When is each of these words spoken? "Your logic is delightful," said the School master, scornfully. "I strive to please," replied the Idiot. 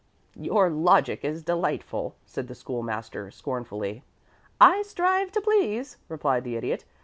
"Your 0.35 0.71
logic 0.71 1.23
is 1.23 1.43
delightful," 1.43 2.15
said 2.25 2.47
the 2.47 2.55
School 2.55 2.81
master, 2.81 3.29
scornfully. 3.29 4.01
"I 4.59 4.81
strive 4.81 5.31
to 5.33 5.41
please," 5.41 5.97
replied 6.09 6.43
the 6.43 6.55
Idiot. 6.55 6.85